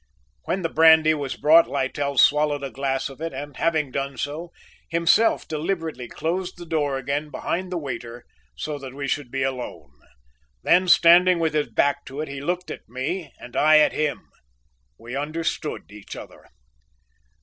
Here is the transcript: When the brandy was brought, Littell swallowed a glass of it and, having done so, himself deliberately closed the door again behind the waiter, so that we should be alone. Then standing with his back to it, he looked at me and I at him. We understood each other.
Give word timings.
When 0.45 0.63
the 0.63 0.69
brandy 0.69 1.13
was 1.13 1.35
brought, 1.35 1.69
Littell 1.69 2.17
swallowed 2.17 2.63
a 2.63 2.71
glass 2.71 3.07
of 3.07 3.21
it 3.21 3.33
and, 3.35 3.55
having 3.57 3.91
done 3.91 4.17
so, 4.17 4.51
himself 4.89 5.47
deliberately 5.47 6.07
closed 6.07 6.57
the 6.57 6.65
door 6.65 6.97
again 6.97 7.29
behind 7.29 7.71
the 7.71 7.77
waiter, 7.77 8.25
so 8.55 8.79
that 8.79 8.95
we 8.95 9.07
should 9.07 9.29
be 9.29 9.43
alone. 9.43 9.91
Then 10.63 10.87
standing 10.87 11.37
with 11.37 11.53
his 11.53 11.69
back 11.69 12.03
to 12.05 12.19
it, 12.19 12.29
he 12.29 12.41
looked 12.41 12.71
at 12.71 12.89
me 12.89 13.31
and 13.37 13.55
I 13.55 13.77
at 13.77 13.93
him. 13.93 14.27
We 14.97 15.15
understood 15.15 15.91
each 15.91 16.15
other. 16.15 16.47